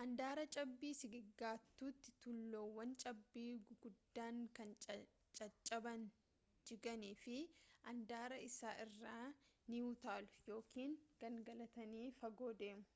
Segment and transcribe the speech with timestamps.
[0.00, 4.74] andaara cabbii sigigaatuutti tuullaawwan cabbii guguddaan kan
[5.38, 6.04] caccaban
[6.72, 7.38] jigan fi
[7.94, 9.26] andaara isaa irraa
[9.70, 12.86] ni utaalu yookaan gangalatanii fagoo deemu